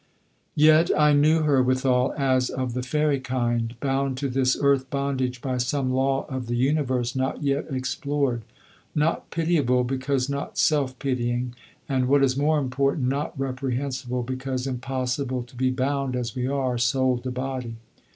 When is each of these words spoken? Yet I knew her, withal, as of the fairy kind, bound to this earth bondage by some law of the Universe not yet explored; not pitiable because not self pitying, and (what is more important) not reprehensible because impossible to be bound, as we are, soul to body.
Yet 0.55 0.89
I 0.97 1.13
knew 1.13 1.43
her, 1.43 1.61
withal, 1.61 2.11
as 2.17 2.49
of 2.49 2.73
the 2.73 2.81
fairy 2.81 3.19
kind, 3.19 3.75
bound 3.79 4.17
to 4.17 4.29
this 4.29 4.57
earth 4.59 4.89
bondage 4.89 5.41
by 5.43 5.59
some 5.59 5.91
law 5.91 6.25
of 6.27 6.47
the 6.47 6.55
Universe 6.55 7.15
not 7.15 7.43
yet 7.43 7.67
explored; 7.69 8.41
not 8.95 9.29
pitiable 9.29 9.83
because 9.83 10.27
not 10.27 10.57
self 10.57 10.97
pitying, 10.97 11.53
and 11.87 12.07
(what 12.07 12.23
is 12.23 12.35
more 12.35 12.57
important) 12.57 13.09
not 13.09 13.39
reprehensible 13.39 14.23
because 14.23 14.65
impossible 14.65 15.43
to 15.43 15.55
be 15.55 15.69
bound, 15.69 16.15
as 16.15 16.33
we 16.35 16.47
are, 16.47 16.79
soul 16.79 17.19
to 17.19 17.29
body. 17.29 17.75